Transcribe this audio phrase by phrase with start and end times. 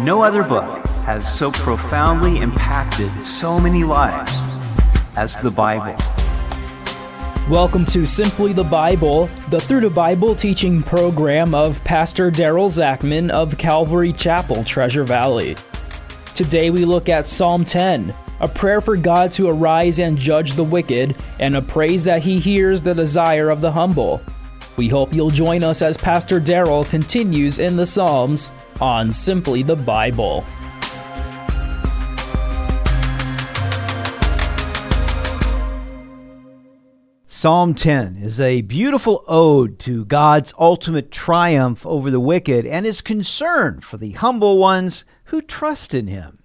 [0.00, 4.32] No other book has so profoundly impacted so many lives
[5.16, 5.96] as the Bible.
[7.50, 13.28] Welcome to Simply the Bible, the Through the Bible teaching program of Pastor Daryl Zachman
[13.30, 15.56] of Calvary Chapel, Treasure Valley.
[16.32, 20.62] Today we look at Psalm 10, a prayer for God to arise and judge the
[20.62, 24.22] wicked, and a praise that He hears the desire of the humble.
[24.76, 29.76] We hope you'll join us as Pastor Daryl continues in the Psalms on Simply the
[29.76, 30.44] Bible.
[37.26, 43.00] Psalm 10 is a beautiful ode to God's ultimate triumph over the wicked and his
[43.00, 46.38] concern for the humble ones who trust in him.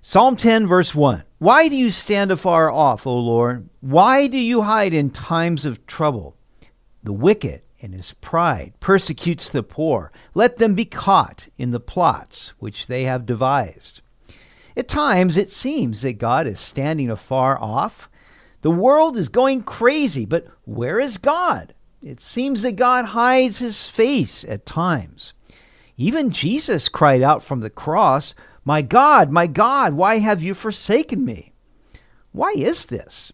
[0.00, 3.68] Psalm 10, verse 1 Why do you stand afar off, O Lord?
[3.80, 6.34] Why do you hide in times of trouble?
[7.02, 10.12] The wicked in his pride persecutes the poor.
[10.34, 14.00] Let them be caught in the plots which they have devised.
[14.76, 18.08] At times it seems that God is standing afar off.
[18.62, 21.74] The world is going crazy, but where is God?
[22.02, 25.34] It seems that God hides his face at times.
[25.96, 31.24] Even Jesus cried out from the cross, My God, my God, why have you forsaken
[31.24, 31.52] me?
[32.30, 33.32] Why is this?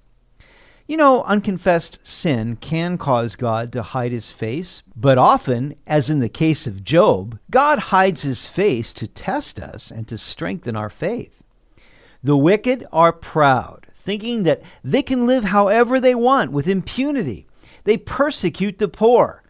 [0.87, 6.19] You know, unconfessed sin can cause God to hide his face, but often, as in
[6.19, 10.91] the case of Job, God hides his face to test us and to strengthen our
[10.91, 11.43] faith.
[12.23, 17.47] The wicked are proud, thinking that they can live however they want with impunity.
[17.85, 19.43] They persecute the poor.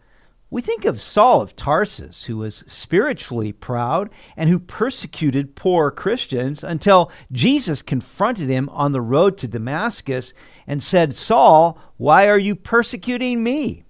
[0.51, 6.63] We think of Saul of Tarsus, who was spiritually proud and who persecuted poor Christians
[6.63, 10.33] until Jesus confronted him on the road to Damascus
[10.67, 13.85] and said, Saul, why are you persecuting me?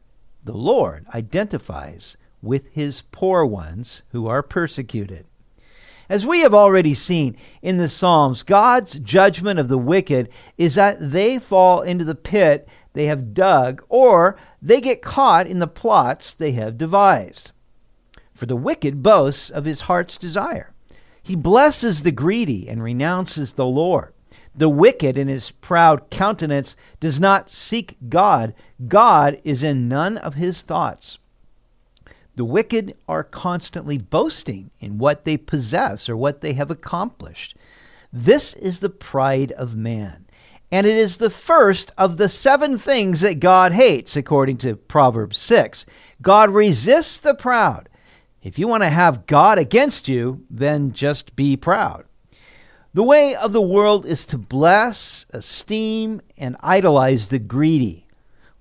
[0.46, 5.26] The Lord identifies with his poor ones who are persecuted.
[6.08, 11.12] As we have already seen in the Psalms, God's judgment of the wicked is that
[11.12, 16.34] they fall into the pit they have dug, or they get caught in the plots
[16.34, 17.52] they have devised.
[18.34, 20.74] For the wicked boasts of his heart's desire.
[21.22, 24.12] He blesses the greedy and renounces the Lord.
[24.56, 28.56] The wicked in his proud countenance does not seek God.
[28.88, 31.20] God is in none of his thoughts.
[32.36, 37.56] The wicked are constantly boasting in what they possess or what they have accomplished.
[38.12, 40.25] This is the pride of man
[40.72, 45.38] and it is the first of the seven things that God hates, according to Proverbs
[45.38, 45.86] 6.
[46.22, 47.90] God resists the proud.
[48.42, 52.06] If you want to have God against you, then just be proud.
[52.94, 58.08] The way of the world is to bless, esteem, and idolize the greedy.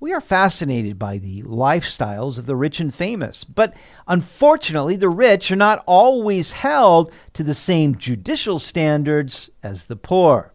[0.00, 3.74] We are fascinated by the lifestyles of the rich and famous, but
[4.06, 10.52] unfortunately, the rich are not always held to the same judicial standards as the poor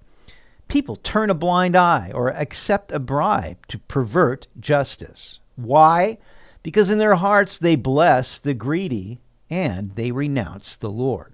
[0.70, 5.40] people turn a blind eye or accept a bribe to pervert justice.
[5.58, 6.18] Why?
[6.64, 9.20] Because in their hearts they bless the greedy
[9.50, 11.34] and they renounce the Lord.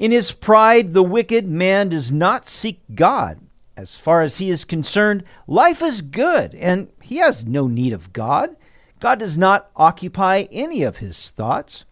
[0.00, 3.38] In his pride, the wicked man does not seek God.
[3.76, 8.12] As far as he is concerned, life is good and he has no need of
[8.12, 8.56] God.
[8.98, 11.84] God does not occupy any of his thoughts.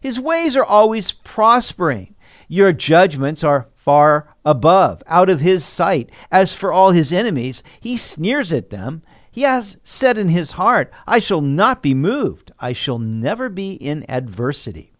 [0.00, 2.14] His ways are always prospering.
[2.48, 6.10] Your judgments are far above, out of his sight.
[6.30, 9.00] As for all his enemies, he sneers at them.
[9.30, 12.52] He has said in his heart, I shall not be moved.
[12.60, 14.92] I shall never be in adversity.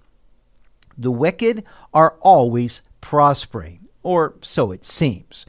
[0.97, 5.44] The wicked are always prospering, or so it seems.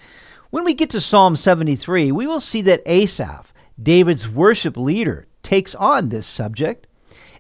[0.50, 5.74] When we get to Psalm 73, we will see that Asaph, David's worship leader, takes
[5.76, 6.88] on this subject.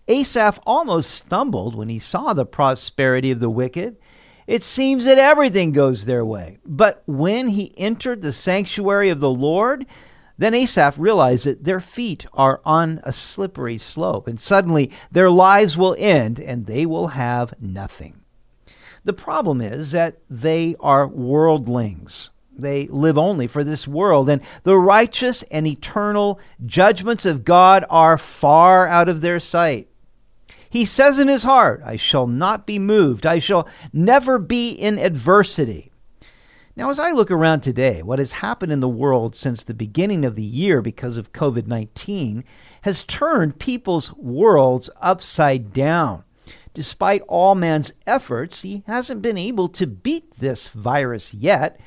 [0.07, 3.97] Asaph almost stumbled when he saw the prosperity of the wicked.
[4.49, 6.57] It seems that everything goes their way.
[6.65, 9.85] But when he entered the sanctuary of the Lord,
[10.39, 15.77] then Asaph realized that their feet are on a slippery slope, and suddenly their lives
[15.77, 18.21] will end and they will have nothing.
[19.03, 22.31] The problem is that they are worldlings.
[22.57, 28.17] They live only for this world, and the righteous and eternal judgments of God are
[28.17, 29.89] far out of their sight.
[30.69, 33.25] He says in his heart, I shall not be moved.
[33.25, 35.91] I shall never be in adversity.
[36.75, 40.23] Now, as I look around today, what has happened in the world since the beginning
[40.23, 42.43] of the year because of COVID 19
[42.83, 46.23] has turned people's worlds upside down.
[46.73, 51.79] Despite all man's efforts, he hasn't been able to beat this virus yet.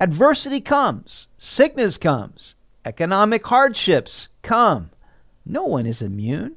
[0.00, 4.90] Adversity comes, sickness comes, economic hardships come.
[5.46, 6.56] No one is immune.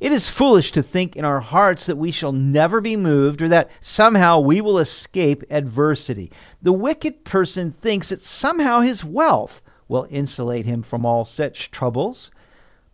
[0.00, 3.48] It is foolish to think in our hearts that we shall never be moved or
[3.48, 6.30] that somehow we will escape adversity.
[6.62, 12.30] The wicked person thinks that somehow his wealth will insulate him from all such troubles.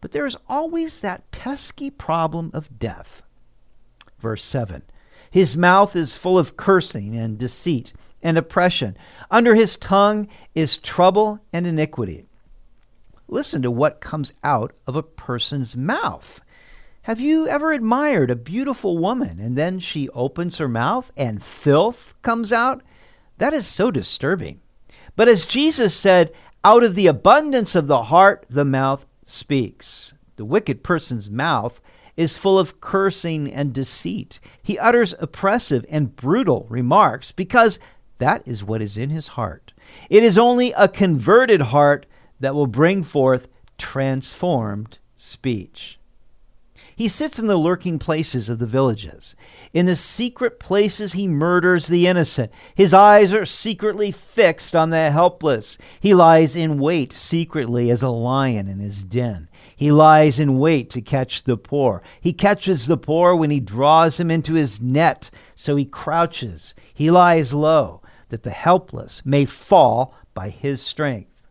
[0.01, 3.23] But there is always that pesky problem of death.
[4.19, 4.83] Verse 7
[5.31, 7.93] His mouth is full of cursing and deceit
[8.23, 8.97] and oppression.
[9.31, 12.27] Under his tongue is trouble and iniquity.
[13.29, 16.41] Listen to what comes out of a person's mouth.
[17.07, 22.15] Have you ever admired a beautiful woman and then she opens her mouth and filth
[22.23, 22.81] comes out?
[23.39, 24.61] That is so disturbing.
[25.17, 26.33] But as Jesus said,
[26.63, 30.13] out of the abundance of the heart, the mouth speaks.
[30.37, 31.81] The wicked person's mouth
[32.17, 34.39] is full of cursing and deceit.
[34.63, 37.81] He utters oppressive and brutal remarks because
[38.19, 39.73] that is what is in his heart.
[40.09, 42.07] It is only a converted heart
[42.39, 45.99] that will bring forth transformed speech.
[47.03, 49.35] He sits in the lurking places of the villages.
[49.73, 52.53] In the secret places, he murders the innocent.
[52.77, 55.79] His eyes are secretly fixed on the helpless.
[55.99, 59.49] He lies in wait secretly as a lion in his den.
[59.75, 62.05] He lies in wait to catch the poor.
[62.21, 66.73] He catches the poor when he draws him into his net, so he crouches.
[66.95, 71.49] He lies low, that the helpless may fall by his strength.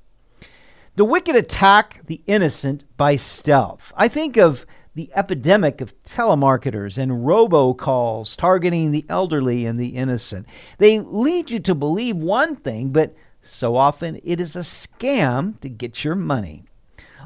[0.96, 3.92] The wicked attack the innocent by stealth.
[3.98, 10.46] I think of the epidemic of telemarketers and robocalls targeting the elderly and the innocent.
[10.78, 15.70] They lead you to believe one thing, but so often it is a scam to
[15.70, 16.64] get your money.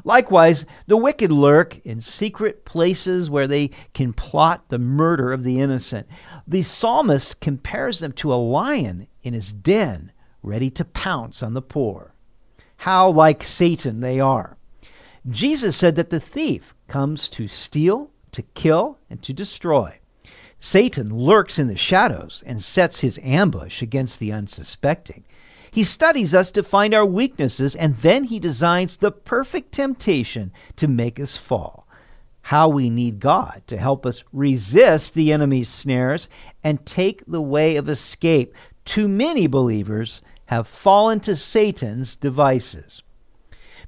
[0.04, 5.60] Likewise, the wicked lurk in secret places where they can plot the murder of the
[5.60, 6.06] innocent.
[6.46, 11.62] The psalmist compares them to a lion in his den, ready to pounce on the
[11.62, 12.14] poor.
[12.76, 14.55] How like Satan they are.
[15.28, 19.98] Jesus said that the thief comes to steal, to kill, and to destroy.
[20.60, 25.24] Satan lurks in the shadows and sets his ambush against the unsuspecting.
[25.70, 30.88] He studies us to find our weaknesses, and then he designs the perfect temptation to
[30.88, 31.86] make us fall.
[32.42, 36.28] How we need God to help us resist the enemy's snares
[36.62, 38.54] and take the way of escape.
[38.84, 43.02] Too many believers have fallen to Satan's devices.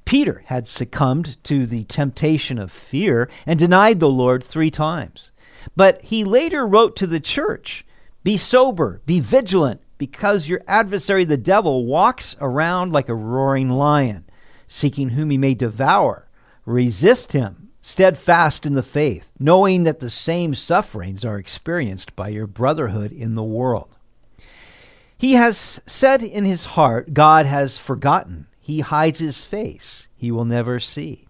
[0.09, 5.31] Peter had succumbed to the temptation of fear and denied the Lord three times.
[5.75, 7.85] But he later wrote to the church
[8.23, 14.25] Be sober, be vigilant, because your adversary, the devil, walks around like a roaring lion,
[14.67, 16.27] seeking whom he may devour.
[16.65, 22.47] Resist him, steadfast in the faith, knowing that the same sufferings are experienced by your
[22.47, 23.95] brotherhood in the world.
[25.19, 28.47] He has said in his heart, God has forgotten.
[28.69, 31.25] He hides his face, he will never see.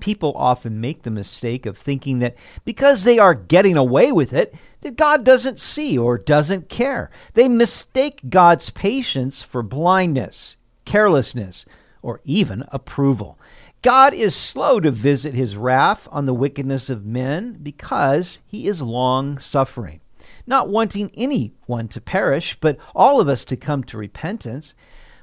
[0.00, 4.54] People often make the mistake of thinking that because they are getting away with it,
[4.80, 7.10] that God doesn't see or doesn't care.
[7.34, 10.56] They mistake God's patience for blindness,
[10.86, 11.66] carelessness,
[12.00, 13.38] or even approval.
[13.82, 18.80] God is slow to visit his wrath on the wickedness of men because he is
[18.80, 20.00] long suffering,
[20.46, 24.72] not wanting anyone to perish, but all of us to come to repentance.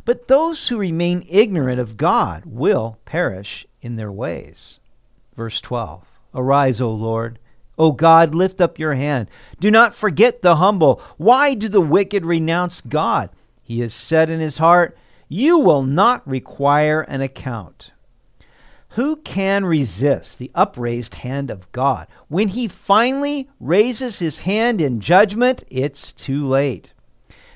[0.05, 4.79] But those who remain ignorant of God will perish in their ways.
[5.35, 7.39] Verse 12 Arise, O Lord.
[7.77, 9.29] O God, lift up your hand.
[9.59, 11.01] Do not forget the humble.
[11.17, 13.29] Why do the wicked renounce God?
[13.63, 17.91] He has said in his heart, You will not require an account.
[18.89, 22.07] Who can resist the upraised hand of God?
[22.29, 26.93] When he finally raises his hand in judgment, it's too late.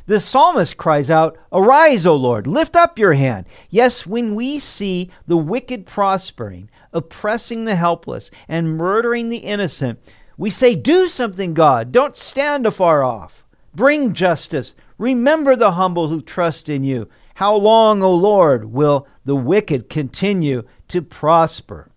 [0.09, 3.45] The psalmist cries out, Arise, O Lord, lift up your hand.
[3.69, 9.99] Yes, when we see the wicked prospering, oppressing the helpless, and murdering the innocent,
[10.35, 11.91] we say, Do something, God.
[11.91, 13.45] Don't stand afar off.
[13.75, 14.73] Bring justice.
[14.97, 17.07] Remember the humble who trust in you.
[17.35, 21.91] How long, O Lord, will the wicked continue to prosper?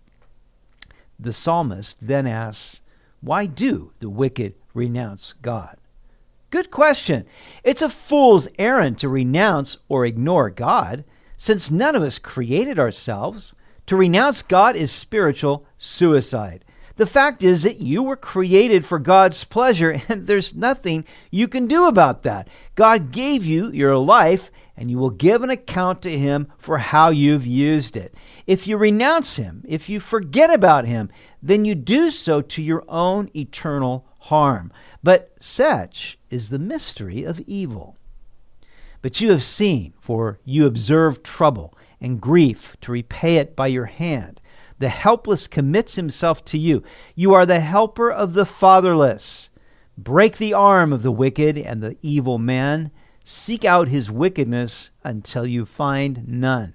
[1.19, 2.79] The psalmist then asks,
[3.21, 5.77] Why do the wicked renounce God?
[6.53, 7.25] Good question.
[7.63, 11.03] It's a fool's errand to renounce or ignore God,
[11.35, 13.55] since none of us created ourselves.
[13.87, 16.63] To renounce God is spiritual suicide.
[16.95, 21.65] The fact is that you were created for God's pleasure, and there's nothing you can
[21.65, 22.47] do about that.
[22.75, 27.09] God gave you your life, and you will give an account to Him for how
[27.09, 28.13] you've used it.
[28.45, 31.09] If you renounce Him, if you forget about Him,
[31.41, 34.71] then you do so to your own eternal harm.
[35.03, 37.97] But such is the mystery of evil.
[39.01, 43.85] But you have seen, for you observe trouble and grief to repay it by your
[43.85, 44.39] hand.
[44.79, 46.83] The helpless commits himself to you.
[47.15, 49.49] You are the helper of the fatherless.
[49.97, 52.91] Break the arm of the wicked and the evil man.
[53.25, 56.73] Seek out his wickedness until you find none.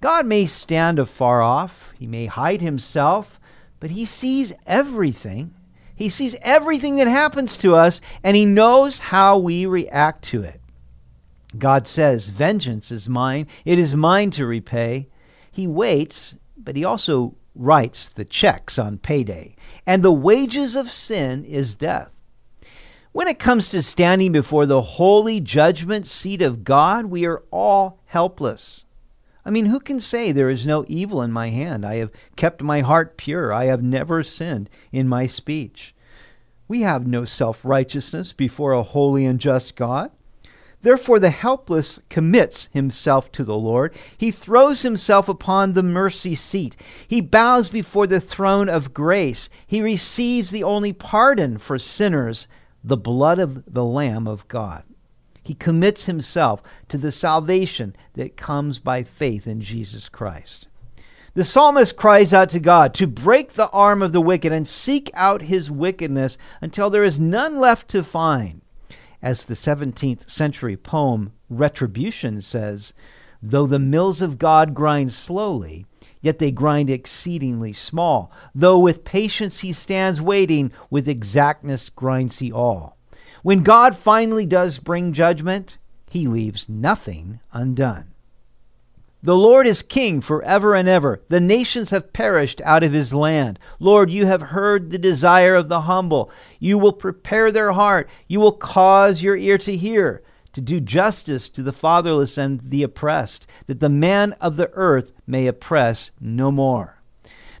[0.00, 3.40] God may stand afar off, he may hide himself,
[3.80, 5.54] but he sees everything.
[5.94, 10.60] He sees everything that happens to us, and he knows how we react to it.
[11.58, 15.08] God says, Vengeance is mine, it is mine to repay.
[15.50, 19.54] He waits, but he also writes the checks on payday.
[19.86, 22.10] And the wages of sin is death.
[23.12, 28.00] When it comes to standing before the holy judgment seat of God, we are all
[28.06, 28.86] helpless.
[29.44, 31.84] I mean, who can say there is no evil in my hand?
[31.84, 33.52] I have kept my heart pure.
[33.52, 35.94] I have never sinned in my speech.
[36.68, 40.10] We have no self righteousness before a holy and just God.
[40.80, 43.94] Therefore, the helpless commits himself to the Lord.
[44.16, 46.76] He throws himself upon the mercy seat.
[47.06, 49.48] He bows before the throne of grace.
[49.64, 52.48] He receives the only pardon for sinners,
[52.82, 54.82] the blood of the Lamb of God.
[55.42, 60.68] He commits himself to the salvation that comes by faith in Jesus Christ.
[61.34, 65.10] The psalmist cries out to God to break the arm of the wicked and seek
[65.14, 68.60] out his wickedness until there is none left to find.
[69.22, 72.92] As the 17th century poem Retribution says,
[73.42, 75.86] Though the mills of God grind slowly,
[76.20, 78.30] yet they grind exceedingly small.
[78.54, 82.98] Though with patience he stands waiting, with exactness grinds he all.
[83.42, 88.12] When God finally does bring judgment, he leaves nothing undone.
[89.24, 91.22] The Lord is king forever and ever.
[91.28, 93.58] The nations have perished out of his land.
[93.78, 96.30] Lord, you have heard the desire of the humble.
[96.58, 98.08] You will prepare their heart.
[98.26, 100.22] You will cause your ear to hear,
[100.52, 105.12] to do justice to the fatherless and the oppressed, that the man of the earth
[105.24, 107.00] may oppress no more.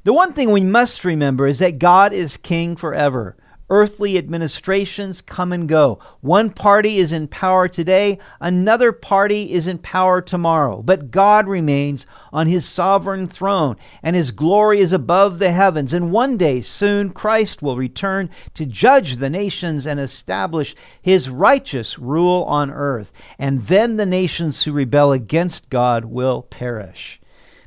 [0.04, 3.36] The one thing we must remember is that God is king forever.
[3.72, 5.98] Earthly administrations come and go.
[6.20, 10.82] One party is in power today, another party is in power tomorrow.
[10.82, 15.94] But God remains on his sovereign throne, and his glory is above the heavens.
[15.94, 21.98] And one day soon Christ will return to judge the nations and establish his righteous
[21.98, 23.10] rule on earth.
[23.38, 27.18] And then the nations who rebel against God will perish.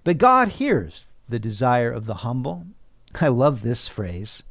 [0.03, 2.67] But God hears the desire of the humble.
[3.19, 4.43] I love this phrase.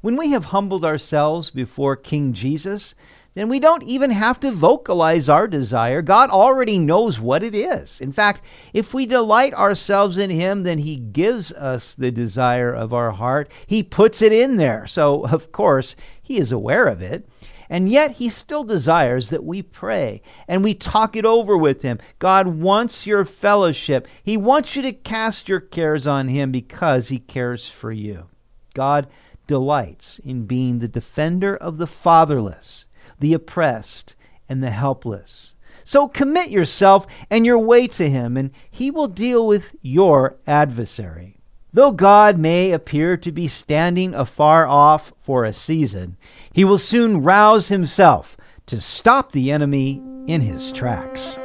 [0.00, 2.94] When we have humbled ourselves before King Jesus,
[3.34, 6.02] then we don't even have to vocalize our desire.
[6.02, 8.00] God already knows what it is.
[8.00, 8.42] In fact,
[8.72, 13.50] if we delight ourselves in Him, then He gives us the desire of our heart.
[13.66, 14.86] He puts it in there.
[14.86, 17.28] So, of course, He is aware of it.
[17.68, 21.98] And yet, He still desires that we pray and we talk it over with Him.
[22.18, 24.08] God wants your fellowship.
[24.24, 28.26] He wants you to cast your cares on Him because He cares for you.
[28.74, 29.06] God
[29.50, 32.86] delights in being the defender of the fatherless,
[33.18, 34.14] the oppressed,
[34.48, 35.56] and the helpless.
[35.82, 41.40] So commit yourself and your way to him, and he will deal with your adversary.
[41.72, 46.16] Though God may appear to be standing afar off for a season,
[46.52, 51.40] he will soon rouse himself to stop the enemy in his tracks.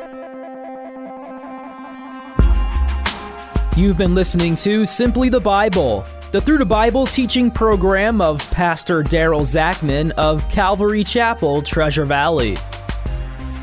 [3.76, 9.02] You've been listening to Simply the Bible the Through the Bible teaching program of Pastor
[9.02, 12.58] Daryl Zachman of Calvary Chapel, Treasure Valley.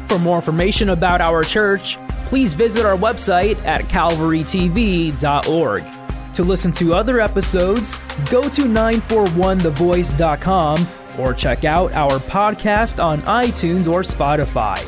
[0.08, 1.98] For more information about our church,
[2.28, 5.84] please visit our website at calvarytv.org.
[6.32, 7.98] To listen to other episodes,
[8.30, 10.78] go to 941thevoice.com
[11.18, 14.78] or check out our podcast on iTunes or Spotify.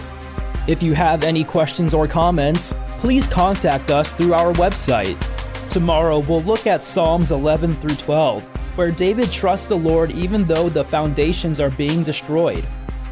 [0.67, 5.34] If you have any questions or comments, please contact us through our website
[5.75, 8.45] Tomorrow, we'll look at Psalms 11 through 12,
[8.79, 12.65] where David trusts the Lord even though the foundations are being destroyed.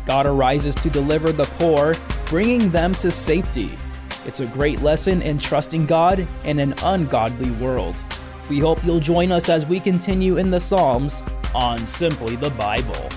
[0.07, 3.76] God arises to deliver the poor, bringing them to safety.
[4.26, 8.00] It's a great lesson in trusting God in an ungodly world.
[8.49, 11.21] We hope you'll join us as we continue in the Psalms
[11.57, 13.09] on Simply the Bible.